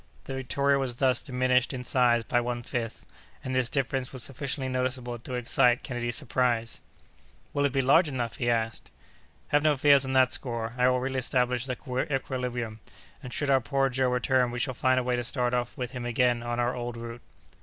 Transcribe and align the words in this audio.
The 0.23 0.33
Victoria 0.33 0.79
was 0.79 0.95
thus 0.95 1.21
diminished 1.21 1.73
in 1.73 1.83
size 1.83 2.23
by 2.23 2.41
one 2.41 2.63
fifth, 2.63 3.05
and 3.43 3.53
this 3.53 3.69
difference 3.69 4.11
was 4.11 4.23
sufficiently 4.23 4.67
noticeable 4.67 5.19
to 5.19 5.35
excite 5.35 5.83
Kennedy's 5.83 6.15
surprise. 6.15 6.81
"Will 7.53 7.65
it 7.65 7.71
be 7.71 7.83
large 7.83 8.07
enough?" 8.07 8.37
he 8.37 8.49
asked. 8.49 8.89
"Have 9.49 9.61
no 9.61 9.77
fears 9.77 10.03
on 10.03 10.13
that 10.13 10.31
score, 10.31 10.73
I 10.75 10.87
will 10.89 10.99
reestablish 11.01 11.67
the 11.67 11.77
equilibrium, 12.11 12.79
and 13.21 13.31
should 13.31 13.51
our 13.51 13.61
poor 13.61 13.89
Joe 13.89 14.09
return 14.09 14.49
we 14.49 14.57
shall 14.57 14.73
find 14.73 14.99
a 14.99 15.03
way 15.03 15.15
to 15.15 15.23
start 15.23 15.53
off 15.53 15.77
with 15.77 15.91
him 15.91 16.07
again 16.07 16.41
on 16.41 16.59
our 16.59 16.73
old 16.75 16.97
route." 16.97 17.21